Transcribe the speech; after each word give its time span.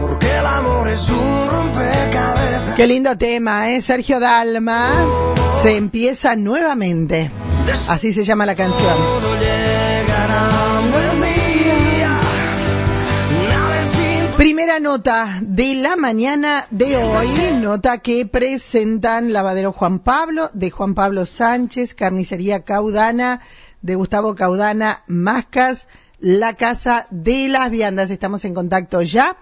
porque 0.00 0.38
el 0.38 0.46
amor 0.46 0.88
es 0.88 1.08
un 1.08 1.48
rompecabezas. 1.48 2.74
Qué 2.76 2.86
lindo 2.86 3.16
tema, 3.16 3.70
¿eh? 3.70 3.80
Sergio 3.80 4.20
Dalma. 4.20 4.92
Se 5.62 5.76
empieza 5.76 6.36
nuevamente. 6.36 7.30
Así 7.88 8.12
se 8.12 8.24
llama 8.24 8.44
la 8.44 8.54
canción. 8.54 8.94
Primera 14.36 14.78
nota 14.80 15.38
de 15.40 15.74
la 15.76 15.96
mañana 15.96 16.66
de 16.70 16.98
hoy, 16.98 17.28
nota 17.60 17.98
que 17.98 18.26
presentan 18.26 19.32
Lavadero 19.32 19.72
Juan 19.72 19.98
Pablo, 19.98 20.50
de 20.52 20.70
Juan 20.70 20.94
Pablo 20.94 21.24
Sánchez, 21.24 21.94
Carnicería 21.94 22.62
Caudana, 22.62 23.40
de 23.80 23.94
Gustavo 23.94 24.34
Caudana, 24.34 25.02
Mascas, 25.06 25.86
la 26.20 26.54
Casa 26.54 27.06
de 27.10 27.48
las 27.48 27.70
Viandas. 27.70 28.10
Estamos 28.10 28.44
en 28.44 28.54
contacto 28.54 29.02
ya 29.02 29.36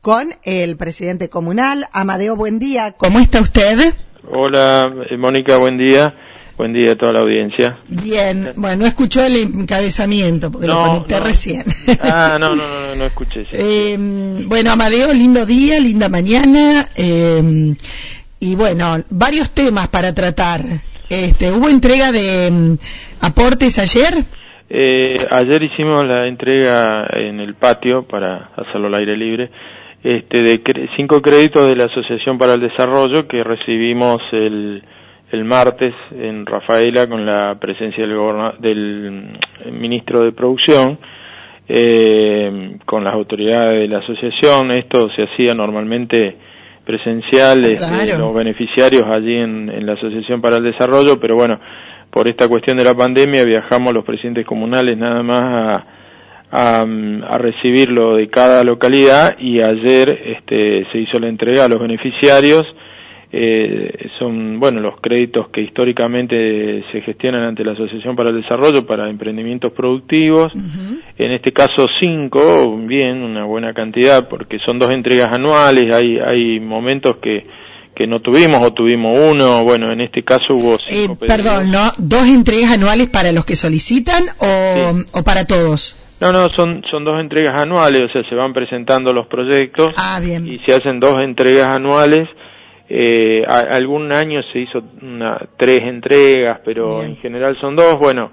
con 0.00 0.34
el 0.44 0.76
presidente 0.76 1.28
comunal, 1.28 1.86
Amadeo, 1.92 2.36
buen 2.36 2.58
día. 2.58 2.92
¿Cómo 2.92 3.18
está 3.18 3.40
usted? 3.40 3.94
Hola, 4.30 4.90
eh, 5.10 5.16
Mónica, 5.16 5.56
buen 5.58 5.76
día. 5.78 6.14
Buen 6.56 6.74
día 6.74 6.92
a 6.92 6.96
toda 6.96 7.14
la 7.14 7.20
audiencia. 7.20 7.78
Bien, 7.88 8.52
bueno, 8.56 8.82
no 8.82 8.86
escuchó 8.86 9.24
el 9.24 9.34
encabezamiento 9.36 10.50
porque 10.50 10.66
lo 10.66 10.74
No, 10.74 10.86
conecté 10.88 11.18
no. 11.18 11.24
recién. 11.24 11.64
Ah, 12.02 12.36
no, 12.38 12.50
no, 12.54 12.56
no, 12.56 12.96
no 12.96 13.04
escuché. 13.06 13.44
sí. 13.44 13.50
Eh, 13.52 13.96
bueno, 14.46 14.70
Amadeo, 14.72 15.12
lindo 15.14 15.46
día, 15.46 15.80
linda 15.80 16.10
mañana. 16.10 16.86
eh, 16.96 17.74
y 18.40 18.54
bueno, 18.56 19.02
varios 19.10 19.50
temas 19.50 19.88
para 19.88 20.14
tratar. 20.14 20.62
Este, 21.08 21.50
¿Hubo 21.50 21.68
entrega 21.70 22.12
de 22.12 22.50
mm, 22.50 22.74
aportes 23.24 23.78
ayer? 23.78 24.24
Eh, 24.72 25.16
ayer 25.32 25.62
hicimos 25.64 26.04
la 26.06 26.28
entrega 26.28 27.06
en 27.16 27.40
el 27.40 27.54
patio 27.54 28.04
para 28.04 28.50
hacerlo 28.56 28.86
al 28.86 28.94
aire 28.94 29.16
libre 29.16 29.50
este, 30.04 30.40
de 30.42 30.62
cre- 30.62 30.88
cinco 30.96 31.20
créditos 31.20 31.66
de 31.66 31.74
la 31.74 31.84
Asociación 31.86 32.38
para 32.38 32.54
el 32.54 32.60
Desarrollo 32.60 33.26
que 33.26 33.42
recibimos 33.42 34.18
el, 34.30 34.80
el 35.32 35.44
martes 35.44 35.92
en 36.12 36.46
Rafaela 36.46 37.08
con 37.08 37.26
la 37.26 37.56
presencia 37.60 38.06
del, 38.06 38.16
del 38.60 39.10
mm, 39.72 39.72
ministro 39.80 40.20
de 40.20 40.32
Producción. 40.32 40.98
eh, 41.68 42.76
con 42.86 43.04
las 43.04 43.14
autoridades 43.14 43.72
de 43.80 43.88
la 43.88 43.98
asociación, 43.98 44.70
esto 44.76 45.08
se 45.14 45.22
hacía 45.24 45.54
normalmente 45.54 46.36
presencial, 46.84 47.64
este, 47.64 47.76
Claro. 47.78 48.18
los 48.18 48.34
beneficiarios 48.34 49.04
allí 49.06 49.34
en, 49.36 49.68
en 49.70 49.86
la 49.86 49.92
Asociación 49.92 50.40
para 50.40 50.56
el 50.56 50.64
Desarrollo, 50.64 51.20
pero 51.20 51.36
bueno, 51.36 51.60
por 52.10 52.28
esta 52.28 52.48
cuestión 52.48 52.76
de 52.76 52.84
la 52.84 52.94
pandemia 52.94 53.44
viajamos 53.44 53.94
los 53.94 54.04
presidentes 54.04 54.46
comunales 54.46 54.96
nada 54.98 55.22
más 55.22 55.42
a, 55.42 55.86
a, 56.50 56.82
a 56.82 57.38
recibirlo 57.38 58.16
de 58.16 58.28
cada 58.28 58.64
localidad 58.64 59.36
y 59.38 59.60
ayer 59.60 60.20
este, 60.36 60.86
se 60.90 60.98
hizo 60.98 61.18
la 61.18 61.28
entrega 61.28 61.64
a 61.64 61.68
los 61.68 61.80
beneficiarios. 61.80 62.66
Eh, 63.32 64.08
son 64.18 64.58
bueno 64.58 64.80
los 64.80 65.00
créditos 65.00 65.50
que 65.50 65.60
históricamente 65.60 66.82
se 66.90 67.00
gestionan 67.02 67.44
ante 67.44 67.62
la 67.62 67.72
Asociación 67.72 68.16
para 68.16 68.30
el 68.30 68.42
Desarrollo 68.42 68.84
para 68.84 69.08
emprendimientos 69.08 69.72
productivos. 69.72 70.52
En 71.16 71.30
este 71.30 71.52
caso 71.52 71.86
cinco, 72.00 72.76
bien, 72.78 73.22
una 73.22 73.44
buena 73.44 73.72
cantidad, 73.72 74.28
porque 74.28 74.58
son 74.66 74.80
dos 74.80 74.92
entregas 74.92 75.28
anuales. 75.32 75.92
Hay 75.92 76.18
hay 76.18 76.58
momentos 76.58 77.18
que 77.18 77.46
que 78.00 78.06
no 78.06 78.20
tuvimos 78.22 78.62
o 78.66 78.72
tuvimos 78.72 79.12
uno. 79.30 79.62
Bueno, 79.62 79.92
en 79.92 80.00
este 80.00 80.22
caso 80.22 80.54
hubo 80.54 80.76
Eh, 80.76 80.78
cinco 80.86 81.16
pedidos. 81.18 81.36
perdón, 81.36 81.70
¿no? 81.70 81.90
¿Dos 81.98 82.26
entregas 82.28 82.72
anuales 82.72 83.08
para 83.08 83.30
los 83.30 83.44
que 83.44 83.56
solicitan 83.56 84.22
o, 84.38 85.18
o 85.18 85.22
para 85.22 85.44
todos? 85.46 85.94
No, 86.18 86.32
no, 86.32 86.48
son, 86.48 86.82
son 86.84 87.04
dos 87.04 87.20
entregas 87.20 87.60
anuales, 87.60 88.02
o 88.04 88.08
sea, 88.10 88.22
se 88.26 88.34
van 88.34 88.54
presentando 88.54 89.12
los 89.12 89.26
proyectos 89.26 89.90
Ah, 89.96 90.18
bien. 90.18 90.46
y 90.46 90.58
se 90.66 90.72
hacen 90.74 90.98
dos 90.98 91.14
entregas 91.22 91.68
anuales. 91.68 92.26
Eh, 92.88 93.42
a- 93.46 93.76
algún 93.76 94.10
año 94.12 94.40
se 94.50 94.60
hizo 94.60 94.82
una, 95.02 95.38
tres 95.58 95.82
entregas, 95.82 96.60
pero 96.64 97.00
Bien. 97.00 97.10
en 97.10 97.16
general 97.18 97.56
son 97.60 97.76
dos. 97.76 97.98
Bueno, 97.98 98.32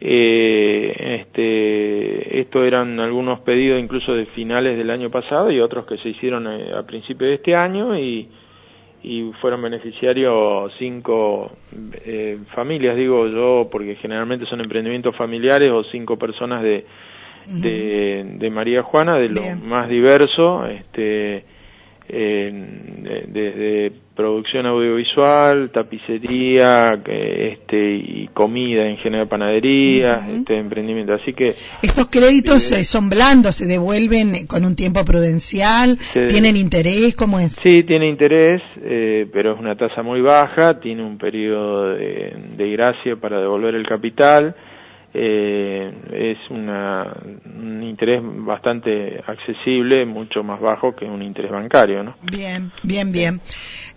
eh, 0.00 1.20
este, 1.20 2.40
esto 2.40 2.62
eran 2.64 2.98
algunos 3.00 3.40
pedidos 3.40 3.80
incluso 3.80 4.12
de 4.12 4.26
finales 4.26 4.78
del 4.78 4.90
año 4.90 5.10
pasado 5.10 5.50
y 5.50 5.60
otros 5.60 5.84
que 5.86 5.98
se 5.98 6.08
hicieron 6.10 6.46
eh, 6.46 6.70
a 6.78 6.82
principios 6.84 7.28
de 7.30 7.34
este 7.34 7.54
año 7.56 7.96
y, 7.98 8.28
y 9.02 9.32
fueron 9.40 9.62
beneficiarios 9.62 10.72
cinco 10.78 11.52
eh, 12.04 12.38
familias, 12.54 12.96
digo 12.96 13.26
yo, 13.28 13.68
porque 13.70 13.96
generalmente 13.96 14.46
son 14.46 14.60
emprendimientos 14.60 15.16
familiares 15.16 15.70
o 15.72 15.84
cinco 15.84 16.18
personas 16.18 16.62
de, 16.62 16.84
de, 17.46 18.24
de 18.38 18.50
María 18.50 18.82
Juana, 18.82 19.16
de 19.16 19.28
lo 19.28 19.40
Bien. 19.40 19.66
más 19.66 19.88
diverso, 19.88 20.66
este, 20.66 21.44
de- 22.12 23.24
desde 23.28 23.92
producción 24.14 24.66
audiovisual, 24.66 25.70
tapicería, 25.72 27.00
este, 27.06 27.94
y 27.96 28.28
comida 28.34 28.86
en 28.86 28.98
general, 28.98 29.28
panadería, 29.28 30.20
este, 30.28 30.58
emprendimiento. 30.58 31.14
Así 31.14 31.32
que 31.32 31.54
Estos 31.82 32.08
créditos 32.08 32.70
eh, 32.72 32.84
son 32.84 33.08
blandos, 33.08 33.54
se 33.56 33.66
devuelven 33.66 34.34
eh, 34.34 34.46
con 34.46 34.64
un 34.64 34.76
tiempo 34.76 35.04
prudencial, 35.04 35.96
tienen 36.28 36.56
interés, 36.56 37.14
¿cómo 37.14 37.38
es? 37.40 37.52
Sí, 37.62 37.82
tiene 37.84 38.08
interés, 38.08 38.60
eh, 38.82 39.26
pero 39.32 39.54
es 39.54 39.58
una 39.60 39.76
tasa 39.76 40.02
muy 40.02 40.20
baja, 40.20 40.80
tiene 40.80 41.02
un 41.02 41.16
periodo 41.16 41.94
de, 41.94 42.34
de 42.56 42.70
gracia 42.72 43.16
para 43.16 43.40
devolver 43.40 43.74
el 43.74 43.86
capital, 43.86 44.54
eh, 45.12 45.92
es 46.12 46.50
una, 46.50 47.12
un 47.56 47.82
interés 47.82 48.20
bastante 48.22 49.20
accesible, 49.26 50.06
mucho 50.06 50.42
más 50.42 50.60
bajo 50.60 50.94
que 50.94 51.04
un 51.04 51.22
interés 51.22 51.50
bancario, 51.50 52.02
¿no? 52.02 52.16
Bien, 52.22 52.70
bien, 52.82 53.10
bien. 53.12 53.40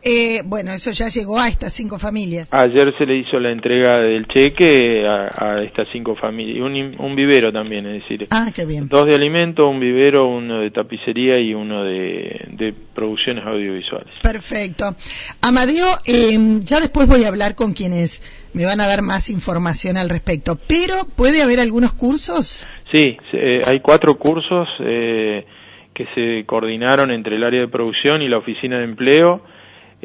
Eh, 0.01 0.41
bueno, 0.45 0.71
eso 0.71 0.91
ya 0.91 1.07
llegó 1.07 1.39
a 1.39 1.47
estas 1.47 1.71
cinco 1.73 1.97
familias. 1.99 2.49
Ayer 2.51 2.93
se 2.97 3.05
le 3.05 3.15
hizo 3.17 3.39
la 3.39 3.51
entrega 3.51 3.99
del 3.99 4.27
cheque 4.27 5.05
a, 5.07 5.29
a 5.45 5.63
estas 5.63 5.87
cinco 5.93 6.15
familias, 6.15 6.57
y 6.57 6.61
un, 6.61 6.95
un 6.99 7.15
vivero 7.15 7.51
también, 7.51 7.85
es 7.85 8.01
decir, 8.01 8.27
Ah, 8.31 8.49
qué 8.53 8.65
bien. 8.65 8.87
dos 8.89 9.05
de 9.05 9.15
alimento, 9.15 9.67
un 9.69 9.79
vivero, 9.79 10.27
uno 10.27 10.59
de 10.59 10.71
tapicería 10.71 11.39
y 11.39 11.53
uno 11.53 11.83
de, 11.83 12.47
de 12.53 12.73
producciones 12.95 13.45
audiovisuales. 13.45 14.11
Perfecto. 14.21 14.95
Amadeo, 15.41 15.85
eh, 16.05 16.37
ya 16.61 16.79
después 16.79 17.07
voy 17.07 17.23
a 17.23 17.27
hablar 17.27 17.55
con 17.55 17.73
quienes 17.73 18.21
me 18.53 18.65
van 18.65 18.81
a 18.81 18.87
dar 18.87 19.01
más 19.01 19.29
información 19.29 19.97
al 19.97 20.09
respecto, 20.09 20.59
pero 20.67 21.02
¿puede 21.15 21.41
haber 21.41 21.59
algunos 21.59 21.93
cursos? 21.93 22.67
Sí, 22.91 23.17
eh, 23.33 23.59
hay 23.65 23.79
cuatro 23.79 24.15
cursos 24.15 24.67
eh, 24.79 25.45
que 25.93 26.05
se 26.15 26.45
coordinaron 26.45 27.11
entre 27.11 27.35
el 27.35 27.43
área 27.43 27.61
de 27.61 27.67
producción 27.67 28.21
y 28.21 28.29
la 28.29 28.37
oficina 28.37 28.77
de 28.79 28.83
empleo. 28.85 29.41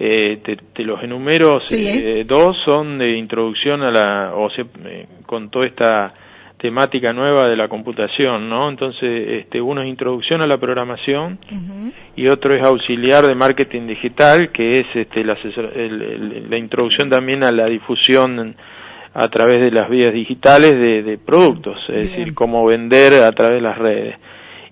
Eh, 0.00 0.38
te, 0.44 0.56
te 0.56 0.84
los 0.84 1.02
enumero, 1.02 1.58
Sí, 1.60 1.86
eh, 1.88 2.24
dos 2.24 2.56
son 2.64 2.98
de 2.98 3.16
introducción 3.18 3.82
a 3.82 3.90
la, 3.90 4.32
o 4.34 4.48
se, 4.50 4.62
eh, 4.84 5.06
con 5.26 5.50
toda 5.50 5.66
esta 5.66 6.14
temática 6.56 7.12
nueva 7.12 7.48
de 7.48 7.56
la 7.56 7.68
computación, 7.68 8.48
¿no? 8.48 8.68
Entonces, 8.68 9.40
este, 9.42 9.60
uno 9.60 9.82
es 9.82 9.88
introducción 9.88 10.40
a 10.40 10.46
la 10.46 10.58
programación 10.58 11.38
y 12.16 12.28
otro 12.28 12.54
es 12.56 12.64
auxiliar 12.64 13.24
de 13.26 13.34
marketing 13.34 13.86
digital, 13.88 14.50
que 14.52 14.80
es 14.80 14.86
este, 14.94 15.22
asesor- 15.24 15.72
el- 15.76 16.02
el- 16.02 16.50
la 16.50 16.58
introducción 16.58 17.10
también 17.10 17.42
a 17.44 17.50
la 17.52 17.66
difusión 17.66 18.56
a 19.14 19.28
través 19.28 19.60
de 19.60 19.70
las 19.70 19.88
vías 19.88 20.12
digitales 20.12 20.72
de, 20.72 21.02
de 21.02 21.18
productos, 21.18 21.76
es 21.88 21.88
Bien. 21.88 22.02
decir, 22.02 22.34
cómo 22.34 22.66
vender 22.66 23.14
a 23.22 23.32
través 23.32 23.56
de 23.56 23.62
las 23.62 23.78
redes. 23.78 24.16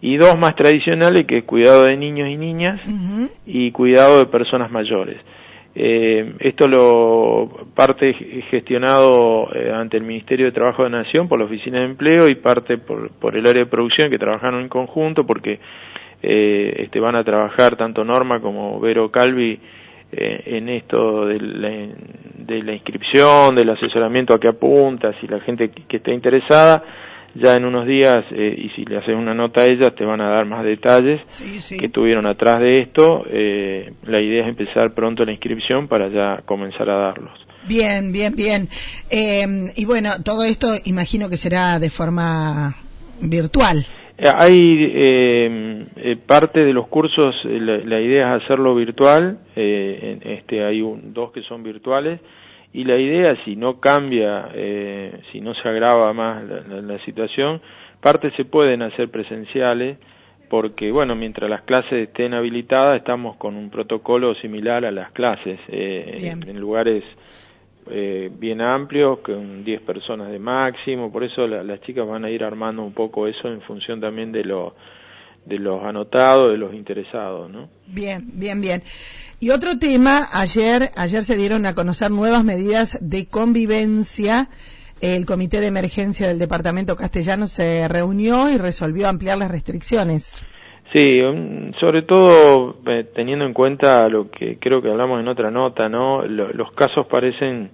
Y 0.00 0.16
dos 0.18 0.38
más 0.38 0.54
tradicionales, 0.54 1.26
que 1.26 1.38
es 1.38 1.44
cuidado 1.44 1.84
de 1.84 1.96
niños 1.96 2.28
y 2.28 2.36
niñas 2.36 2.80
y 3.46 3.72
cuidado 3.72 4.18
de 4.18 4.26
personas 4.26 4.70
mayores. 4.70 5.18
Eh, 5.78 6.34
esto 6.40 6.68
lo 6.68 7.66
parte 7.74 8.14
gestionado 8.50 9.54
eh, 9.54 9.70
ante 9.74 9.98
el 9.98 10.04
Ministerio 10.04 10.46
de 10.46 10.52
Trabajo 10.52 10.84
de 10.84 10.90
Nación 10.90 11.28
por 11.28 11.38
la 11.38 11.44
Oficina 11.44 11.80
de 11.80 11.84
Empleo 11.84 12.30
y 12.30 12.36
parte 12.36 12.78
por, 12.78 13.10
por 13.10 13.36
el 13.36 13.46
área 13.46 13.64
de 13.64 13.70
producción 13.70 14.08
que 14.08 14.18
trabajaron 14.18 14.62
en 14.62 14.70
conjunto 14.70 15.26
porque 15.26 15.60
eh, 16.22 16.76
este, 16.78 16.98
van 16.98 17.14
a 17.14 17.24
trabajar 17.24 17.76
tanto 17.76 18.04
Norma 18.04 18.40
como 18.40 18.80
Vero 18.80 19.10
Calvi 19.10 19.60
en 20.12 20.68
esto 20.68 21.26
de 21.26 21.38
la, 21.40 21.68
de 22.38 22.62
la 22.62 22.72
inscripción, 22.72 23.54
del 23.54 23.70
asesoramiento 23.70 24.34
a 24.34 24.40
qué 24.40 24.48
apunta, 24.48 25.12
si 25.20 25.26
la 25.26 25.40
gente 25.40 25.70
que, 25.70 25.82
que 25.84 25.96
esté 25.98 26.12
interesada, 26.14 26.82
ya 27.34 27.54
en 27.56 27.64
unos 27.66 27.86
días, 27.86 28.24
eh, 28.30 28.54
y 28.56 28.70
si 28.70 28.84
le 28.86 28.96
haces 28.96 29.14
una 29.14 29.34
nota 29.34 29.60
a 29.62 29.66
ellas, 29.66 29.94
te 29.94 30.04
van 30.04 30.20
a 30.22 30.30
dar 30.30 30.46
más 30.46 30.64
detalles 30.64 31.20
Sí, 31.26 31.60
sí. 31.60 31.78
que 31.78 31.88
tuvieron 31.90 32.26
atrás 32.26 32.60
de 32.60 32.80
esto. 32.80 33.24
Eh, 33.28 33.92
la 34.04 34.22
idea 34.22 34.42
es 34.44 34.48
empezar 34.48 34.94
pronto 34.94 35.22
la 35.24 35.32
inscripción 35.32 35.86
para 35.86 36.08
ya 36.08 36.42
comenzar 36.46 36.88
a 36.88 36.96
darlos. 36.96 37.38
Bien, 37.68 38.10
bien, 38.12 38.34
bien. 38.36 38.68
Eh, 39.10 39.44
y 39.76 39.84
bueno, 39.84 40.10
todo 40.24 40.44
esto 40.44 40.68
imagino 40.84 41.28
que 41.28 41.36
será 41.36 41.78
de 41.78 41.90
forma 41.90 42.74
virtual. 43.20 43.84
Eh, 44.18 44.30
Hay 44.34 44.90
eh, 44.94 45.86
eh, 45.96 46.16
parte 46.26 46.64
de 46.64 46.72
los 46.72 46.86
cursos, 46.88 47.34
eh, 47.44 47.58
la, 47.60 47.78
la 47.78 48.00
idea 48.00 48.36
es 48.36 48.42
hacerlo 48.44 48.74
virtual, 48.74 49.38
eh, 49.54 50.18
en- 50.22 50.30
este, 50.32 50.64
hay 50.64 50.80
un- 50.80 51.12
dos 51.12 51.32
que 51.32 51.42
son 51.42 51.62
virtuales, 51.62 52.20
y 52.72 52.84
la 52.84 52.96
idea, 52.98 53.36
si 53.44 53.56
no 53.56 53.78
cambia, 53.80 54.48
eh, 54.54 55.20
si 55.32 55.40
no 55.40 55.54
se 55.54 55.68
agrava 55.68 56.12
más 56.12 56.44
la, 56.44 56.60
la- 56.62 56.82
la 56.82 56.98
situación, 57.04 57.60
parte 58.00 58.30
se 58.36 58.44
pueden 58.44 58.82
hacer 58.82 59.10
presenciales, 59.10 59.98
porque 60.48 60.92
bueno, 60.92 61.14
mientras 61.16 61.50
las 61.50 61.62
clases 61.62 62.08
estén 62.08 62.32
habilitadas, 62.32 62.96
estamos 62.98 63.36
con 63.36 63.56
un 63.56 63.68
protocolo 63.70 64.34
similar 64.36 64.84
a 64.84 64.92
las 64.92 65.10
clases, 65.12 65.58
eh, 65.68 66.18
en 66.46 66.60
lugares 66.60 67.02
eh, 67.90 68.30
bien 68.32 68.60
amplios, 68.60 69.20
con 69.20 69.64
10 69.64 69.80
personas 69.82 70.30
de 70.30 70.38
máximo, 70.38 71.12
por 71.12 71.24
eso 71.24 71.46
la- 71.46 71.62
las 71.62 71.80
chicas 71.82 72.06
van 72.06 72.24
a 72.24 72.30
ir 72.30 72.42
armando 72.44 72.82
un 72.82 72.92
poco 72.92 73.26
eso 73.26 73.48
en 73.48 73.60
función 73.62 74.00
también 74.00 74.32
de 74.32 74.44
lo 74.44 74.74
de 75.44 75.60
los 75.60 75.80
anotados, 75.84 76.50
de 76.50 76.58
los 76.58 76.74
interesados, 76.74 77.48
¿no? 77.48 77.68
Bien, 77.86 78.24
bien, 78.34 78.60
bien. 78.60 78.82
Y 79.38 79.50
otro 79.50 79.78
tema, 79.78 80.26
ayer, 80.32 80.90
ayer 80.96 81.22
se 81.22 81.36
dieron 81.36 81.66
a 81.66 81.74
conocer 81.76 82.10
nuevas 82.10 82.42
medidas 82.42 82.98
de 83.00 83.26
convivencia. 83.28 84.48
El 85.00 85.24
Comité 85.24 85.60
de 85.60 85.68
Emergencia 85.68 86.26
del 86.26 86.40
Departamento 86.40 86.96
Castellano 86.96 87.46
se 87.46 87.86
reunió 87.86 88.50
y 88.50 88.58
resolvió 88.58 89.08
ampliar 89.08 89.38
las 89.38 89.50
restricciones. 89.50 90.42
Sí, 90.92 91.20
um, 91.20 91.72
sobre 91.80 92.02
todo 92.02 92.76
eh, 92.86 93.04
teniendo 93.14 93.44
en 93.44 93.52
cuenta 93.52 94.08
lo 94.08 94.30
que 94.30 94.58
creo 94.58 94.80
que 94.80 94.90
hablamos 94.90 95.20
en 95.20 95.28
otra 95.28 95.50
nota, 95.50 95.88
¿no? 95.88 96.22
Lo- 96.26 96.52
los 96.52 96.72
casos 96.72 97.06
parecen 97.06 97.70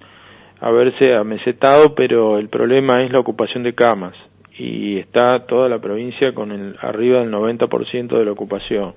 haberse 0.60 1.14
amesetado, 1.14 1.94
pero 1.94 2.38
el 2.38 2.48
problema 2.48 3.02
es 3.04 3.12
la 3.12 3.18
ocupación 3.18 3.62
de 3.64 3.74
camas 3.74 4.14
y 4.58 4.98
está 4.98 5.46
toda 5.46 5.68
la 5.68 5.78
provincia 5.80 6.32
con 6.34 6.52
el 6.52 6.76
arriba 6.80 7.20
del 7.20 7.30
90% 7.30 8.16
de 8.18 8.24
la 8.24 8.32
ocupación. 8.32 8.94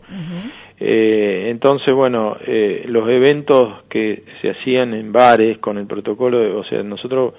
Eh, 0.80 1.48
entonces, 1.50 1.94
bueno, 1.94 2.38
eh, 2.46 2.84
los 2.88 3.08
eventos 3.10 3.84
que 3.90 4.24
se 4.42 4.50
hacían 4.52 4.94
en 4.94 5.12
bares 5.12 5.58
con 5.60 5.78
el 5.78 5.88
protocolo, 5.88 6.40
de- 6.40 6.52
o 6.52 6.64
sea, 6.66 6.84
nosotros 6.84 7.34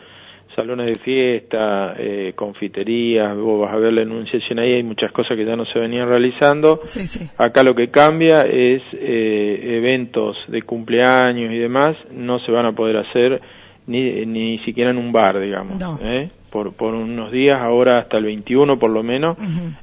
salones 0.56 0.86
de 0.86 0.94
fiesta, 1.04 1.94
eh, 1.98 2.32
confiterías, 2.34 3.36
vos 3.36 3.60
vas 3.60 3.74
a 3.74 3.76
ver 3.76 3.92
la 3.92 4.02
enunciación 4.02 4.58
ahí, 4.58 4.72
hay 4.72 4.82
muchas 4.82 5.12
cosas 5.12 5.36
que 5.36 5.44
ya 5.44 5.54
no 5.54 5.66
se 5.66 5.78
venían 5.78 6.08
realizando. 6.08 6.80
Sí, 6.82 7.06
sí. 7.06 7.28
Acá 7.36 7.62
lo 7.62 7.74
que 7.74 7.88
cambia 7.88 8.42
es 8.42 8.82
eh, 8.92 9.76
eventos 9.76 10.36
de 10.48 10.62
cumpleaños 10.62 11.52
y 11.52 11.58
demás, 11.58 11.92
no 12.10 12.40
se 12.40 12.50
van 12.50 12.66
a 12.66 12.72
poder 12.72 12.96
hacer 12.96 13.40
ni, 13.86 14.24
ni 14.26 14.58
siquiera 14.60 14.90
en 14.90 14.98
un 14.98 15.12
bar, 15.12 15.38
digamos. 15.38 15.78
No. 15.78 15.98
¿eh? 16.02 16.30
Por, 16.50 16.74
por 16.74 16.94
unos 16.94 17.30
días, 17.30 17.56
ahora 17.56 18.00
hasta 18.00 18.16
el 18.16 18.24
21 18.24 18.78
por 18.78 18.90
lo 18.90 19.02
menos, 19.02 19.36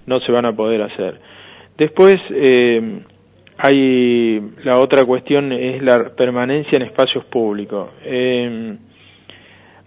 no 0.07 0.19
se 0.21 0.31
van 0.31 0.45
a 0.45 0.53
poder 0.53 0.81
hacer. 0.81 1.19
Después, 1.77 2.15
eh, 2.31 3.01
hay 3.57 4.41
la 4.63 4.79
otra 4.79 5.05
cuestión 5.05 5.51
es 5.51 5.81
la 5.83 6.09
permanencia 6.15 6.75
en 6.75 6.83
espacios 6.83 7.25
públicos. 7.25 7.91
Eh, 8.03 8.77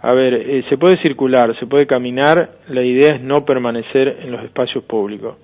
a 0.00 0.14
ver, 0.14 0.34
eh, 0.34 0.64
se 0.68 0.76
puede 0.78 1.00
circular, 1.02 1.58
se 1.58 1.66
puede 1.66 1.86
caminar, 1.86 2.50
la 2.68 2.82
idea 2.82 3.16
es 3.16 3.20
no 3.22 3.44
permanecer 3.44 4.18
en 4.22 4.32
los 4.32 4.42
espacios 4.44 4.84
públicos. 4.84 5.36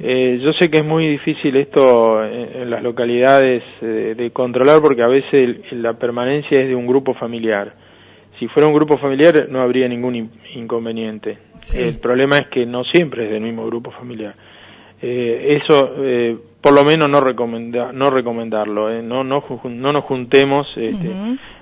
Eh, 0.00 0.38
yo 0.42 0.52
sé 0.54 0.70
que 0.70 0.78
es 0.78 0.84
muy 0.84 1.06
difícil 1.08 1.54
esto 1.56 2.24
en, 2.24 2.62
en 2.62 2.70
las 2.70 2.82
localidades 2.82 3.62
eh, 3.82 4.14
de 4.16 4.30
controlar 4.30 4.80
porque 4.80 5.02
a 5.02 5.08
veces 5.08 5.32
el- 5.70 5.82
la 5.82 5.92
permanencia 5.94 6.58
es 6.60 6.68
de 6.68 6.74
un 6.74 6.86
grupo 6.86 7.12
familiar. 7.14 7.74
Si 8.38 8.46
fuera 8.48 8.66
un 8.68 8.74
grupo 8.74 8.96
familiar 8.98 9.46
no 9.50 9.60
habría 9.60 9.86
ningún 9.88 10.14
in- 10.14 10.30
inconveniente. 10.54 11.38
Sí. 11.58 11.82
El 11.88 11.98
problema 11.98 12.38
es 12.38 12.46
que 12.48 12.64
no 12.64 12.84
siempre 12.84 13.24
es 13.26 13.30
del 13.30 13.42
mismo 13.42 13.66
grupo 13.66 13.90
familiar. 13.90 14.34
Eh, 15.02 15.58
eso, 15.62 15.94
eh, 15.98 16.36
por 16.62 16.72
lo 16.72 16.82
menos 16.84 17.08
no, 17.10 17.20
recomenda, 17.20 17.92
no 17.92 18.10
recomendarlo. 18.10 18.90
eh, 18.90 19.02
No, 19.02 19.22
no, 19.22 19.42
no 19.64 19.92
nos 19.92 20.04
juntemos. 20.04 20.66
Este. 20.76 21.08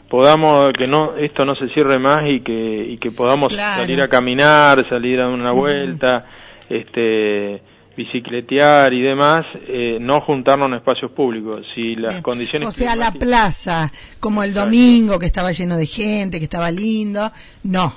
Podamos 0.08 0.72
que 0.76 0.86
no 0.86 1.16
esto 1.16 1.44
no 1.44 1.54
se 1.56 1.68
cierre 1.70 1.98
más 1.98 2.20
y 2.28 2.40
que 2.40 2.86
y 2.90 2.96
que 2.98 3.10
podamos 3.10 3.48
Claro. 3.52 3.82
salir 3.82 4.00
a 4.00 4.08
caminar 4.08 4.88
salir 4.88 5.20
a 5.20 5.28
una 5.28 5.52
vuelta 5.52 6.24
este 6.68 7.62
bicicletear 7.96 8.92
y 8.92 9.00
demás 9.02 9.44
eh, 9.68 9.96
no 10.00 10.20
juntarnos 10.20 10.68
en 10.68 10.74
espacios 10.74 11.10
públicos 11.12 11.64
si 11.74 11.96
las 11.96 12.12
Bien. 12.14 12.22
condiciones 12.22 12.68
O 12.68 12.72
sea, 12.72 12.94
la 12.94 13.10
plaza, 13.12 13.90
como 14.20 14.42
el 14.42 14.52
domingo, 14.52 15.18
que 15.18 15.24
estaba 15.26 15.50
lleno 15.52 15.76
de 15.78 15.86
gente, 15.86 16.38
que 16.38 16.44
estaba 16.44 16.70
lindo, 16.70 17.30
no. 17.64 17.92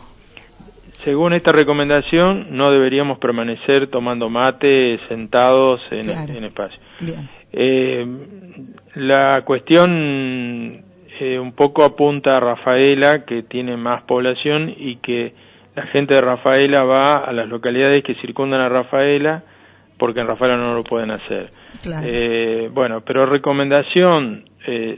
según 1.03 1.33
esta 1.33 1.51
recomendación 1.51 2.47
no 2.57 2.71
deberíamos 2.71 3.19
permanecer 3.19 3.87
tomando 3.87 4.29
mate 4.29 4.99
sentados 5.09 5.81
en, 5.91 6.03
Claro. 6.05 6.33
en 6.33 6.43
espacios 6.45 6.81
Bien. 7.01 7.29
Eh, 7.51 8.05
la 8.95 9.41
cuestión 9.43 10.85
eh, 11.19 11.37
un 11.39 11.53
poco 11.53 11.83
apunta 11.83 12.37
a 12.37 12.39
Rafaela, 12.39 13.25
que 13.25 13.43
tiene 13.43 13.75
más 13.77 14.03
población 14.03 14.73
y 14.77 14.97
que 14.97 15.33
la 15.75 15.83
gente 15.87 16.15
de 16.15 16.21
Rafaela 16.21 16.83
va 16.83 17.13
a 17.15 17.31
las 17.33 17.47
localidades 17.47 18.03
que 18.03 18.15
circundan 18.15 18.61
a 18.61 18.69
Rafaela, 18.69 19.43
porque 19.97 20.21
en 20.21 20.27
Rafaela 20.27 20.57
no 20.57 20.73
lo 20.73 20.83
pueden 20.83 21.11
hacer. 21.11 21.51
Claro. 21.83 22.07
Eh, 22.09 22.69
bueno, 22.73 23.01
pero 23.01 23.25
recomendación, 23.25 24.45
eh, 24.65 24.97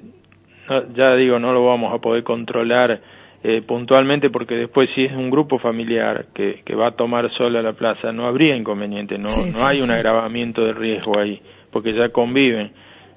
no- 0.69 0.94
ya 0.94 1.15
digo, 1.15 1.39
no 1.39 1.53
lo 1.53 1.65
vamos 1.65 1.94
a 1.94 1.97
poder 2.00 2.23
controlar 2.23 3.01
eh, 3.44 3.63
puntualmente 3.63 4.29
porque 4.29 4.53
después 4.56 4.88
si 4.94 5.03
es 5.06 5.13
un 5.13 5.31
grupo 5.31 5.57
familiar 5.57 6.27
que, 6.31 6.62
que 6.63 6.75
va 6.75 6.89
a 6.89 6.91
tomar 6.91 7.31
sola 7.33 7.59
la 7.63 7.73
plaza, 7.73 8.12
no 8.12 8.27
habría 8.27 8.56
inconveniente, 8.56 9.18
no, 9.18 9.29
Sí, 9.29 9.47
no 9.50 9.57
sí, 9.57 9.63
hay 9.65 9.81
un 9.81 9.89
agravamiento 9.89 10.63
de 10.63 10.73
riesgo 10.73 11.18
ahí, 11.19 11.41
porque 11.71 11.91
ya 11.94 12.09
conviven. 12.09 12.71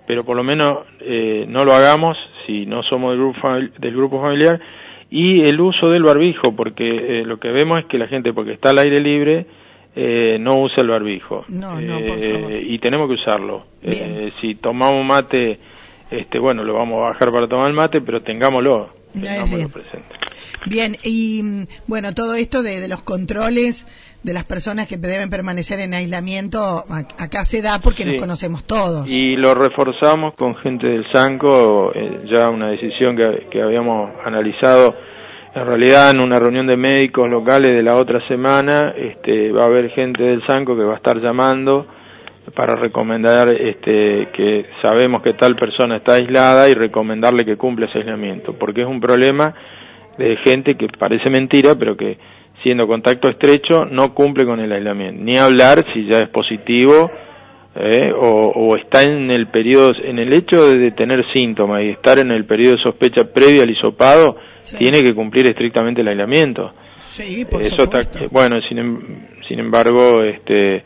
Pero 0.06 0.25
por 0.25 0.35
lo 0.37 0.43
menos 0.43 0.79
eh, 1.01 1.45
no 1.47 1.65
lo 1.67 1.75
hagamos 1.75 2.17
si 2.46 2.67
no 2.67 2.82
somos 2.82 3.11
del 3.12 3.20
grupo, 3.20 3.49
del 3.79 3.96
grupo 3.96 4.20
familiar 4.20 4.61
y 5.11 5.43
el 5.43 5.61
uso 5.61 5.91
del 5.91 6.02
barbijo, 6.02 6.55
porque 6.56 7.20
eh, 7.20 7.25
lo 7.25 7.38
que 7.38 7.49
vemos 7.50 7.79
es 7.79 7.87
que 7.87 7.99
la 7.99 8.08
gente, 8.08 8.32
porque 8.32 8.52
está 8.52 8.70
al 8.70 8.79
aire 8.79 9.00
libre, 9.00 9.46
eh, 9.96 10.38
no 10.41 10.58
usa 10.58 10.82
el 10.82 10.88
barbijo. 10.88 11.44
No, 11.49 11.81
no, 11.81 11.99
por 12.00 12.19
Eh, 12.19 12.32
favor. 12.32 12.52
y 12.52 12.79
tenemos 12.79 13.08
que 13.08 13.14
usarlo. 13.14 13.64
Eh, 13.82 14.32
si 14.41 14.56
tomamos 14.56 15.06
mate, 15.06 15.58
este, 16.11 16.38
bueno, 16.38 16.64
lo 16.64 16.75
vamos 16.75 16.99
a 16.99 17.11
bajar 17.11 17.31
para 17.31 17.46
tomar 17.46 17.69
el 17.69 17.75
mate, 17.75 18.00
pero 18.00 18.23
tengámoslo, 18.23 18.88
Bien. 19.15 19.69
presente. 19.71 20.15
Bien, 20.67 20.97
y 21.05 21.43
mm, 21.43 21.65
bueno, 21.87 22.15
todo 22.15 22.35
esto 22.35 22.63
de, 22.63 22.81
de 22.81 22.89
los 22.89 23.03
controles 23.03 23.87
de 24.23 24.33
las 24.33 24.45
personas 24.45 24.89
que 24.89 24.97
deben 24.97 25.29
permanecer 25.29 25.81
en 25.81 25.93
aislamiento, 25.93 26.83
acá 27.19 27.45
se 27.45 27.61
da 27.61 27.79
porque 27.81 28.05
Sí. 28.05 28.13
nos 28.13 28.21
conocemos 28.21 28.65
todos. 28.65 29.07
Y 29.09 29.37
lo 29.37 29.55
reforzamos 29.55 30.35
con 30.35 30.57
gente 30.57 30.87
del 30.87 31.05
Sanco, 31.13 31.93
eh, 31.95 32.25
ya 32.33 32.49
una 32.49 32.71
decisión 32.71 33.17
que, 33.17 33.49
que 33.51 33.61
habíamos 33.63 34.11
analizado 34.25 34.95
en 35.55 35.67
realidad 35.67 36.11
en 36.11 36.21
una 36.21 36.39
reunión 36.41 36.67
de 36.67 36.77
médicos 36.77 37.29
locales 37.29 37.71
de 37.71 37.83
la 37.83 37.97
otra 37.97 38.27
semana, 38.27 38.93
este, 38.97 39.53
va 39.53 39.65
a 39.65 39.67
haber 39.67 39.91
gente 39.91 40.23
del 40.23 40.45
Sanco 40.49 40.75
que 40.75 40.83
va 40.83 40.95
a 40.95 40.97
estar 40.97 41.21
llamando 41.21 41.87
para 42.55 42.74
recomendar 42.77 43.48
este, 43.48 44.29
que 44.34 44.67
sabemos 44.82 45.22
que 45.22 45.32
tal 45.34 45.56
persona 45.56 45.96
está 45.96 46.15
aislada 46.15 46.69
y 46.69 46.74
recomendarle 46.74 47.44
que 47.44 47.56
cumpla 47.56 47.86
ese 47.86 47.98
aislamiento, 48.01 48.53
porque 48.58 48.82
es 48.82 48.86
un 48.89 49.01
problema 49.01 49.55
de 50.19 50.36
gente 50.44 50.74
que 50.77 50.89
parece 50.98 51.31
mentira, 51.31 51.74
pero 51.77 51.96
que 51.96 52.19
siendo 52.63 52.86
contacto 52.86 53.29
estrecho 53.29 53.84
no 53.86 54.15
cumple 54.15 54.44
con 54.44 54.60
el 54.60 54.70
aislamiento. 54.72 55.22
Ni 55.22 55.36
hablar 55.39 55.84
si 55.93 56.06
ya 56.06 56.20
es 56.20 56.29
positivo 56.29 57.10
eh, 57.77 58.13
o, 58.17 58.53
o 58.55 58.77
está 58.77 59.03
en 59.03 59.31
el 59.31 59.48
periodo, 59.48 59.93
en 60.05 60.19
el 60.19 60.32
hecho 60.32 60.69
de 60.77 60.93
tener 60.93 61.24
síntomas 61.32 61.82
y 61.82 61.89
estar 61.91 62.19
en 62.19 62.31
el 62.31 62.44
periodo 62.44 62.77
de 62.77 62.82
sospecha 62.82 63.32
previo 63.32 63.63
al 63.63 63.70
hisopado, 63.70 64.36
Sí. 64.60 64.79
tiene 64.79 65.03
que 65.03 65.15
cumplir 65.15 65.44
estrictamente 65.46 66.01
el 66.01 66.08
aislamiento. 66.08 66.72
Sí, 66.96 67.44
por 67.44 67.60
Eso 67.60 67.82
está, 67.82 68.01
bueno, 68.31 68.56
sin, 68.67 68.79
em- 68.79 69.27
sin 69.46 69.58
embargo, 69.60 70.22
este, 70.22 70.82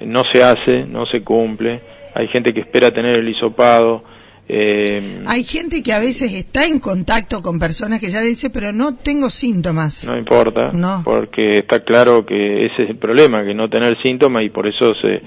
no 0.00 0.22
se 0.32 0.42
hace, 0.42 0.84
no 0.86 1.06
se 1.06 1.22
cumple. 1.22 1.80
Hay 2.14 2.28
gente 2.28 2.52
que 2.54 2.60
espera 2.60 2.90
tener 2.90 3.18
el 3.18 3.28
hisopado. 3.28 4.02
Eh, 4.48 5.24
Hay 5.26 5.42
gente 5.42 5.82
que 5.82 5.92
a 5.92 5.98
veces 5.98 6.32
está 6.32 6.66
en 6.66 6.78
contacto 6.78 7.42
con 7.42 7.58
personas 7.58 7.98
que 7.98 8.10
ya 8.12 8.20
dice, 8.20 8.48
pero 8.48 8.72
no 8.72 8.94
tengo 8.94 9.28
síntomas. 9.28 10.04
no 10.04 10.16
importa, 10.16 10.70
No. 10.72 11.02
porque 11.04 11.58
está 11.58 11.80
claro 11.84 12.24
que 12.24 12.66
ese 12.66 12.84
es 12.84 12.90
el 12.90 12.96
problema, 12.96 13.44
que 13.44 13.54
no 13.54 13.68
tener 13.68 14.00
síntomas 14.00 14.44
y 14.44 14.50
por 14.50 14.68
eso 14.68 14.92
se, 15.02 15.20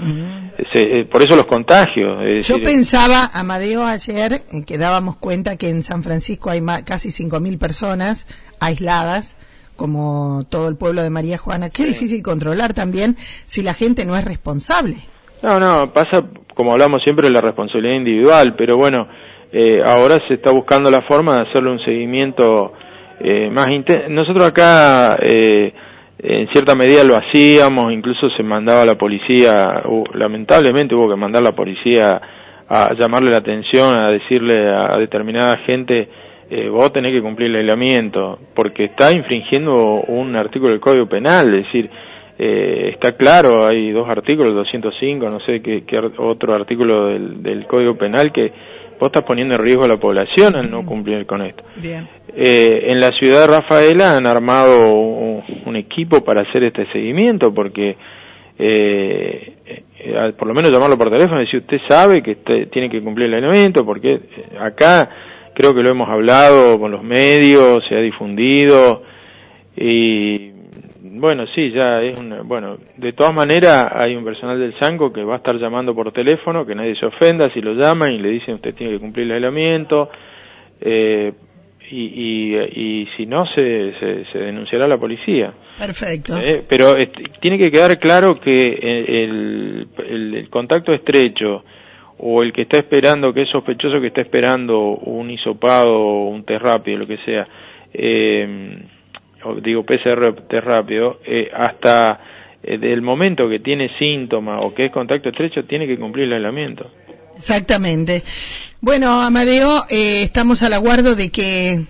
se- 0.72 1.00
eh, 1.02 1.06
por 1.06 1.22
eso 1.22 1.36
los 1.36 1.48
contagios. 1.48 2.24
es 2.24 2.48
Yo 2.48 2.56
decir, 2.60 2.64
pensaba, 2.64 3.30
Amadeo, 3.34 3.86
ayer, 3.86 4.42
eh, 4.54 4.64
que 4.66 4.78
dábamos 4.78 5.18
cuenta 5.18 5.58
que 5.58 5.68
en 5.68 5.84
San 5.84 6.02
Francisco 6.02 6.50
hay 6.50 6.62
ma- 6.62 6.86
casi 6.86 7.10
5.000 7.12 7.58
personas 7.60 8.26
aisladas, 8.62 9.36
como 9.80 10.44
todo 10.50 10.68
el 10.68 10.76
pueblo 10.76 11.02
de 11.02 11.10
María 11.10 11.38
Juana. 11.40 11.70
Qué 11.72 11.84
Sí. 11.84 11.90
difícil 11.94 12.22
controlar 12.22 12.74
también 12.74 13.16
si 13.18 13.64
la 13.64 13.74
gente 13.74 14.06
no 14.06 14.16
es 14.16 14.26
responsable. 14.26 14.98
No, 15.42 15.60
no, 15.60 15.92
pasa, 15.94 16.24
como 16.54 16.74
hablamos 16.74 17.02
siempre, 17.04 17.28
de 17.28 17.34
la 17.34 17.42
responsabilidad 17.42 17.96
individual, 17.96 18.56
pero 18.58 18.76
bueno, 18.78 19.08
eh, 19.54 19.80
ahora 19.84 20.18
se 20.28 20.34
está 20.36 20.52
buscando 20.52 20.92
la 20.92 21.02
forma 21.04 21.36
de 21.38 21.50
hacerle 21.50 21.72
un 21.72 21.80
seguimiento 21.80 22.74
eh, 23.22 23.50
más 23.50 23.68
intenso. 23.70 24.10
Nosotros 24.10 24.46
acá, 24.48 25.18
eh, 25.22 25.74
en 26.22 26.48
cierta 26.54 26.76
medida 26.76 27.04
lo 27.06 27.16
hacíamos, 27.16 27.92
incluso 27.94 28.28
se 28.36 28.44
mandaba 28.44 28.82
a 28.82 28.86
la 28.86 28.96
policía, 28.96 29.66
hu- 29.86 30.14
lamentablemente 30.14 30.94
hubo 30.94 31.10
que 31.10 31.16
mandar 31.16 31.42
a 31.42 31.46
la 31.46 31.56
policía 31.56 32.22
a 32.70 32.94
llamarle 33.00 33.32
la 33.32 33.38
atención, 33.38 33.98
a 33.98 34.10
decirle 34.12 34.56
a 34.70 34.96
determinada 34.98 35.58
gente, 35.66 36.08
eh, 36.50 36.70
vos 36.70 36.92
tenés 36.92 37.14
que 37.14 37.22
cumplir 37.22 37.50
el 37.50 37.58
aislamiento, 37.58 38.40
porque 38.56 38.86
está 38.86 39.12
infringiendo 39.12 40.02
un 40.08 40.36
artículo 40.36 40.72
del 40.72 40.80
Código 40.80 41.08
Penal, 41.08 41.50
es 41.54 41.66
decir, 41.66 41.90
eh, 42.38 42.92
está 42.94 43.16
claro, 43.18 43.68
hay 43.68 43.92
dos 43.92 44.10
artículos, 44.10 44.56
205, 44.56 45.30
no 45.30 45.40
sé 45.42 45.62
qué, 45.62 45.84
qué 45.86 46.00
otro 46.18 46.54
artículo 46.54 47.08
del, 47.08 47.44
del, 47.44 47.68
Código 47.68 47.98
Penal 47.98 48.32
que 48.32 48.52
vos 49.00 49.08
estás 49.08 49.24
poniendo 49.24 49.56
en 49.56 49.62
riesgo 49.62 49.84
a 49.84 49.88
la 49.90 49.98
población 49.98 50.56
al 50.56 50.72
no 50.72 50.86
cumplir 50.86 51.26
con 51.26 51.42
esto. 51.42 51.64
Bien. 51.82 52.08
Eh, 52.36 52.86
en 52.88 53.00
la 53.00 53.12
ciudad 53.12 53.42
de 53.42 53.48
Rafaela 53.48 54.16
han 54.16 54.26
armado 54.26 54.96
un, 54.96 55.44
un 55.66 55.76
equipo 55.76 56.24
para 56.24 56.42
hacer 56.42 56.64
este 56.64 56.86
seguimiento 56.92 57.54
porque 57.54 57.98
eh, 58.58 59.54
por 60.38 60.48
lo 60.48 60.54
menos 60.54 60.72
llamarlo 60.72 60.98
por 60.98 61.12
teléfono 61.12 61.42
y 61.42 61.46
decir 61.46 61.62
usted 61.62 61.78
sabe 61.88 62.22
que 62.22 62.36
tiene 62.72 62.90
que 62.90 63.02
cumplir 63.02 63.28
el 63.28 63.36
elemento 63.36 63.86
porque 63.86 64.14
eh, 64.14 64.22
acá 64.60 65.10
creo 65.60 65.76
que 65.76 65.84
lo 65.84 65.90
hemos 65.90 66.08
hablado 66.08 66.80
con 66.80 66.90
los 66.90 67.04
medios, 67.04 67.84
se 67.90 67.96
ha 67.96 68.00
difundido 68.00 69.04
y 69.76 70.52
bueno, 71.02 71.46
sí, 71.54 71.72
ya 71.72 71.98
es 71.98 72.18
una, 72.18 72.44
bueno, 72.44 72.78
de 72.96 73.12
todas 73.12 73.34
maneras 73.34 73.88
hay 73.94 74.16
un 74.16 74.24
personal 74.24 74.58
del 74.58 74.74
Sanco 74.80 75.12
que 75.12 75.22
va 75.22 75.34
a 75.34 75.38
estar 75.40 75.58
llamando 75.58 75.94
por 75.94 76.14
teléfono, 76.14 76.66
que 76.66 76.76
nadie 76.76 76.96
se 76.96 77.06
ofenda 77.06 77.52
si 77.54 77.60
lo 77.60 77.74
llaman 77.74 78.14
y 78.14 78.20
le 78.20 78.30
dicen 78.30 78.56
usted 78.56 78.74
tiene 78.74 78.94
que 78.94 79.00
cumplir 79.00 79.26
el 79.26 79.34
aislamiento, 79.34 80.10
eh, 80.80 81.34
y, 81.92 82.06
y, 82.06 83.02
y, 83.02 83.08
si 83.18 83.26
no 83.26 83.46
se, 83.54 83.94
se, 84.00 84.32
se, 84.32 84.38
denunciará 84.38 84.86
a 84.86 84.88
la 84.88 84.98
policía. 84.98 85.52
Perfecto. 85.78 86.38
Eh, 86.38 86.64
pero 86.70 86.94
tiene 87.42 87.58
que 87.58 87.70
quedar 87.70 88.00
claro 88.00 88.40
que 88.40 88.64
el, 88.64 89.88
el, 90.08 90.36
el, 90.36 90.50
contacto 90.50 90.94
estrecho 90.94 91.66
o 92.20 92.44
el 92.44 92.52
que 92.54 92.64
está 92.64 92.78
esperando, 92.78 93.34
que 93.34 93.44
es 93.44 93.50
sospechoso 93.50 94.00
que 94.02 94.08
está 94.08 94.22
esperando 94.22 94.78
un 94.80 95.32
hisopado 95.32 95.92
o 95.92 96.30
un 96.30 96.44
test 96.44 96.62
rápido, 96.62 97.00
lo 97.00 97.08
que 97.08 97.18
sea, 97.26 97.48
eh, 97.94 98.78
digo 99.64 99.84
PCR 99.84 100.36
test 100.48 100.66
rápido, 100.66 101.20
eh, 101.26 101.50
hasta 101.54 102.20
el 102.62 103.02
momento 103.02 103.48
que 103.48 103.60
tiene 103.60 103.90
síntomas 103.98 104.60
o 104.64 104.74
que 104.74 104.88
es 104.88 104.92
contacto 104.92 105.30
estrecho, 105.30 105.64
tiene 105.64 105.88
que 105.88 105.98
cumplir 105.98 106.26
el 106.26 106.34
aislamiento. 106.34 106.92
Exactamente. 107.38 108.22
Bueno, 108.82 109.22
Amadeo, 109.22 109.84
eh, 109.90 110.24
estamos 110.24 110.62
al 110.62 110.74
aguardo 110.74 111.16
de 111.16 111.32
que 111.32 111.86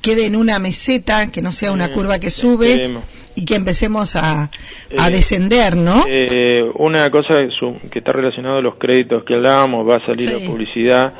quede 0.00 0.26
en 0.26 0.36
una 0.36 0.58
meseta, 0.58 1.30
que 1.30 1.42
no 1.42 1.52
sea 1.52 1.72
una 1.72 1.90
curva 1.90 2.18
que 2.18 2.30
sube 2.30 2.72
Esperemos. 2.72 3.04
Y 3.36 3.44
que 3.44 3.56
empecemos 3.56 4.16
a, 4.16 4.44
a 4.44 5.08
eh, 5.08 5.10
descender, 5.10 5.76
¿no? 5.76 6.04
Eh, 6.08 6.62
una 6.76 7.10
cosa 7.10 7.36
que 7.90 7.98
está 7.98 8.12
relacionada 8.12 8.58
a 8.58 8.62
los 8.62 8.76
créditos 8.76 9.24
que 9.24 9.34
hablábamos, 9.34 9.88
va 9.88 9.96
a 9.96 10.06
salir 10.06 10.28
sí. 10.28 10.40
la 10.40 10.50
publicidad, 10.50 11.14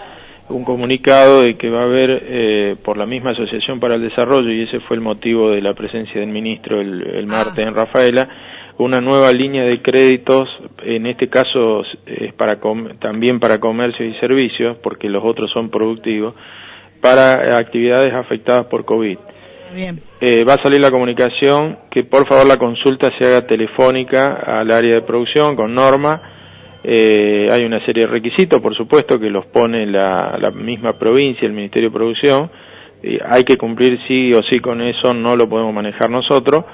un 0.48 0.64
comunicado 0.64 1.42
de 1.42 1.56
que 1.56 1.70
va 1.70 1.82
a 1.82 1.84
haber, 1.84 2.22
eh, 2.24 2.76
por 2.84 2.96
la 2.96 3.06
misma 3.06 3.30
Asociación 3.30 3.80
para 3.80 3.96
el 3.96 4.02
Desarrollo, 4.02 4.50
y 4.52 4.62
ese 4.62 4.80
fue 4.80 4.96
el 4.96 5.02
motivo 5.02 5.50
de 5.50 5.62
la 5.62 5.74
presencia 5.74 6.20
del 6.20 6.30
ministro 6.30 6.80
el, 6.80 7.02
el 7.02 7.26
martes 7.26 7.58
ah. 7.58 7.68
en 7.68 7.74
Rafaela, 7.74 8.28
una 8.78 9.00
nueva 9.00 9.32
línea 9.32 9.64
de 9.64 9.80
créditos, 9.80 10.48
en 10.82 11.06
este 11.06 11.28
caso 11.28 11.82
es 12.06 12.32
para 12.34 12.58
también 13.00 13.38
para 13.38 13.60
comercio 13.60 14.04
y 14.04 14.14
servicios, 14.14 14.76
porque 14.82 15.08
los 15.08 15.24
otros 15.24 15.50
son 15.52 15.70
productivos, 15.70 16.34
para 17.00 17.58
actividades 17.58 18.12
afectadas 18.12 18.66
por 18.66 18.84
COVID. 18.84 19.18
Bien. 19.74 20.00
Eh, 20.20 20.44
va 20.44 20.54
a 20.54 20.62
salir 20.62 20.80
la 20.80 20.90
comunicación 20.90 21.78
que 21.90 22.04
por 22.04 22.26
favor 22.28 22.46
la 22.46 22.56
consulta 22.56 23.10
se 23.18 23.26
haga 23.26 23.46
telefónica 23.46 24.40
al 24.46 24.70
área 24.70 24.94
de 24.94 25.02
producción 25.02 25.56
con 25.56 25.74
norma. 25.74 26.20
Eh, 26.82 27.46
hay 27.50 27.64
una 27.64 27.84
serie 27.84 28.06
de 28.06 28.12
requisitos, 28.12 28.60
por 28.60 28.76
supuesto, 28.76 29.18
que 29.18 29.30
los 29.30 29.46
pone 29.46 29.86
la, 29.86 30.38
la 30.40 30.50
misma 30.50 30.98
provincia, 30.98 31.46
el 31.46 31.54
Ministerio 31.54 31.88
de 31.88 31.94
Producción. 31.94 32.50
Eh, 33.02 33.18
hay 33.26 33.44
que 33.44 33.56
cumplir 33.56 33.98
sí 34.06 34.32
o 34.32 34.40
sí 34.50 34.60
con 34.60 34.80
eso, 34.82 35.14
no 35.14 35.36
lo 35.36 35.48
podemos 35.48 35.74
manejar 35.74 36.10
nosotros 36.10 36.64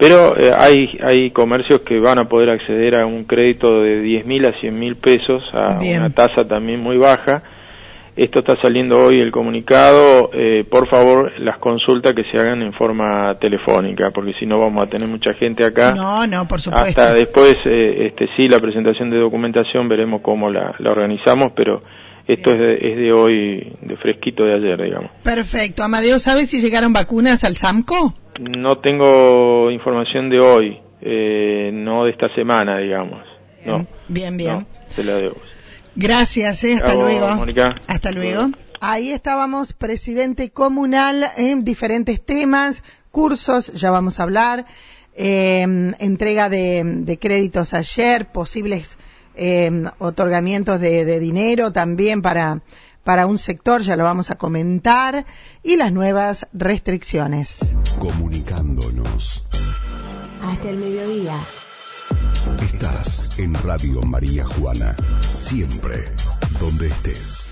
pero 0.00 0.34
eh, 0.38 0.50
hay, 0.56 0.98
hay 1.04 1.30
comercios 1.30 1.80
que 1.80 2.00
van 2.00 2.18
a 2.18 2.26
poder 2.26 2.48
acceder 2.48 2.96
a 2.96 3.04
un 3.04 3.24
crédito 3.24 3.82
de 3.82 4.00
10 4.00 4.24
mil 4.24 4.46
a 4.46 4.58
100 4.58 4.78
mil 4.78 4.96
pesos 4.96 5.42
a 5.52 5.78
Bien. 5.78 6.00
una 6.00 6.08
tasa 6.08 6.48
también 6.48 6.80
muy 6.80 6.96
baja. 6.96 7.42
Esto 8.20 8.40
está 8.40 8.54
saliendo 8.60 9.02
hoy 9.02 9.18
el 9.18 9.30
comunicado. 9.32 10.28
Eh, 10.34 10.66
por 10.70 10.86
favor, 10.90 11.32
las 11.40 11.56
consultas 11.56 12.12
que 12.12 12.22
se 12.30 12.38
hagan 12.38 12.60
en 12.60 12.74
forma 12.74 13.34
telefónica, 13.40 14.10
porque 14.10 14.34
si 14.38 14.44
no 14.44 14.58
vamos 14.58 14.82
a 14.82 14.90
tener 14.90 15.08
mucha 15.08 15.32
gente 15.32 15.64
acá. 15.64 15.94
No, 15.94 16.26
no, 16.26 16.46
por 16.46 16.60
supuesto. 16.60 17.00
Hasta 17.00 17.14
después, 17.14 17.56
eh, 17.64 18.08
este 18.08 18.28
sí, 18.36 18.46
la 18.46 18.60
presentación 18.60 19.08
de 19.08 19.16
documentación 19.16 19.88
veremos 19.88 20.20
cómo 20.20 20.50
la, 20.50 20.74
la 20.80 20.90
organizamos, 20.90 21.52
pero 21.56 21.82
esto 22.28 22.50
es 22.50 22.58
de, 22.58 22.74
es 22.74 22.96
de, 22.98 23.10
hoy, 23.10 23.76
de 23.80 23.96
fresquito 23.96 24.44
de 24.44 24.54
ayer, 24.56 24.82
digamos. 24.82 25.12
Perfecto. 25.22 25.82
Amadeo, 25.82 26.18
¿sabes 26.18 26.50
si 26.50 26.60
llegaron 26.60 26.92
vacunas 26.92 27.42
al 27.44 27.56
SAMCO? 27.56 28.12
No 28.38 28.76
tengo 28.80 29.70
información 29.70 30.28
de 30.28 30.40
hoy, 30.40 30.78
eh, 31.00 31.70
no 31.72 32.04
de 32.04 32.10
esta 32.10 32.28
semana, 32.34 32.80
digamos. 32.80 33.22
No, 33.64 33.86
bien, 34.08 34.36
bien. 34.36 34.58
No, 34.58 34.66
te 34.94 35.04
la 35.04 35.14
debo. 35.14 35.36
Gracias, 35.96 36.64
eh, 36.64 36.74
hasta 36.74 36.92
Chao, 36.92 37.02
luego. 37.02 37.34
Mónica. 37.34 37.74
Hasta 37.86 38.12
luego. 38.12 38.50
Ahí 38.80 39.12
estábamos, 39.12 39.72
presidente 39.72 40.50
comunal, 40.50 41.26
en 41.36 41.64
diferentes 41.64 42.24
temas, 42.24 42.82
cursos, 43.10 43.72
ya 43.74 43.90
vamos 43.90 44.18
a 44.18 44.22
hablar, 44.22 44.64
eh, 45.14 45.92
entrega 45.98 46.48
de, 46.48 46.82
de, 46.84 47.18
créditos 47.18 47.74
ayer, 47.74 48.32
posibles 48.32 48.96
eh, 49.34 49.84
otorgamientos 49.98 50.80
de, 50.80 51.04
de 51.04 51.20
dinero 51.20 51.72
también 51.72 52.22
para 52.22 52.62
para 53.04 53.26
un 53.26 53.38
sector, 53.38 53.80
ya 53.80 53.96
lo 53.96 54.04
vamos 54.04 54.30
a 54.30 54.36
comentar, 54.36 55.24
y 55.62 55.76
las 55.76 55.92
nuevas 55.92 56.46
restricciones. 56.52 57.74
Comunicándonos. 57.98 59.46
Hasta 60.42 60.70
el 60.70 60.76
mediodía. 60.76 61.36
Estás 62.62 63.38
en 63.38 63.54
Radio 63.54 64.00
María 64.02 64.44
Juana, 64.46 64.96
siempre 65.20 66.12
donde 66.60 66.88
estés. 66.88 67.49